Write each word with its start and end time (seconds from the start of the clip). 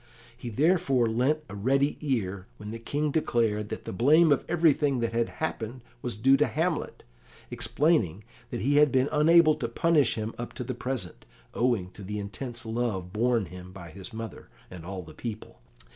He 0.35 0.49
therefore 0.49 1.07
lent 1.07 1.43
a 1.47 1.53
ready 1.53 1.95
ear 2.01 2.47
when 2.57 2.71
the 2.71 2.79
King 2.79 3.11
declared 3.11 3.69
that 3.69 3.85
the 3.85 3.93
blame 3.93 4.31
of 4.31 4.43
everything 4.49 4.99
that 5.01 5.13
had 5.13 5.29
happened 5.29 5.81
was 6.01 6.15
due 6.15 6.35
to 6.37 6.47
Hamlet, 6.47 7.03
explaining 7.51 8.23
that 8.49 8.61
he 8.61 8.77
had 8.77 8.91
been 8.91 9.09
unable 9.11 9.53
to 9.53 9.67
punish 9.67 10.15
him 10.15 10.33
up 10.39 10.53
to 10.53 10.63
the 10.63 10.73
present, 10.73 11.23
owing 11.53 11.91
to 11.91 12.01
the 12.01 12.17
intense 12.17 12.65
love 12.65 13.13
borne 13.13 13.45
him 13.45 13.71
by 13.71 13.91
his 13.91 14.11
mother, 14.11 14.49
and 14.71 14.87
all 14.87 15.03
the 15.03 15.13
people. 15.13 15.59